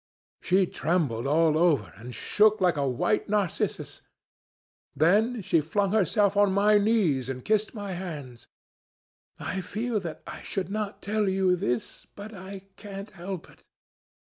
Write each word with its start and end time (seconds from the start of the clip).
She 0.41 0.65
trembled 0.65 1.27
all 1.27 1.55
over 1.59 1.93
and 1.95 2.15
shook 2.15 2.59
like 2.59 2.75
a 2.75 2.87
white 2.87 3.29
narcissus. 3.29 4.01
Then 4.95 5.43
she 5.43 5.61
flung 5.61 5.91
herself 5.91 6.35
on 6.35 6.55
her 6.55 6.79
knees 6.79 7.29
and 7.29 7.45
kissed 7.45 7.75
my 7.75 7.91
hands. 7.91 8.47
I 9.39 9.61
feel 9.61 9.99
that 9.99 10.23
I 10.25 10.41
should 10.41 10.71
not 10.71 11.03
tell 11.03 11.29
you 11.29 11.51
all 11.51 11.55
this, 11.55 12.07
but 12.15 12.33
I 12.33 12.61
can't 12.77 13.11
help 13.11 13.47
it. 13.47 13.63